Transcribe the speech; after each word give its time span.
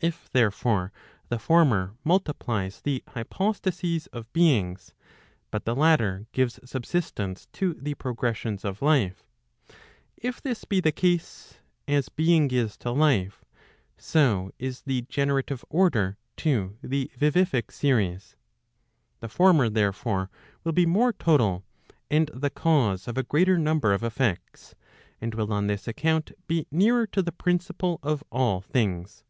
If 0.00 0.30
therefore 0.30 0.92
the 1.28 1.40
former 1.40 1.96
multiplies 2.04 2.82
the 2.82 3.02
hypostases 3.08 4.06
of 4.12 4.32
beings, 4.32 4.94
but 5.50 5.64
the 5.64 5.74
latter 5.74 6.26
gives 6.30 6.60
subsistence 6.64 7.46
to 7.54 7.74
the 7.74 7.94
progressions 7.94 8.64
of 8.64 8.80
life,—if 8.80 10.40
this 10.40 10.64
be 10.64 10.78
the 10.78 10.92
case, 10.92 11.58
as 11.88 12.10
being 12.10 12.48
is 12.52 12.76
to 12.76 12.92
life, 12.92 13.44
so 13.96 14.52
is 14.56 14.82
the 14.82 15.02
generative 15.02 15.64
order 15.68 16.16
to 16.36 16.76
the 16.80 17.10
vivific 17.18 17.72
series. 17.72 18.36
The 19.18 19.28
former 19.28 19.68
therefore, 19.68 20.30
will 20.62 20.70
be 20.70 20.86
more 20.86 21.12
total, 21.12 21.64
and 22.08 22.28
the 22.32 22.50
cause 22.50 23.08
of 23.08 23.18
a 23.18 23.24
greater 23.24 23.58
number 23.58 23.92
of 23.92 24.04
effects, 24.04 24.76
and 25.20 25.34
will 25.34 25.52
on 25.52 25.66
this 25.66 25.88
account 25.88 26.30
be 26.46 26.68
nearer 26.70 27.04
to 27.08 27.20
the 27.20 27.32
principle 27.32 27.98
of 28.04 28.22
all 28.30 28.60
things. 28.60 29.24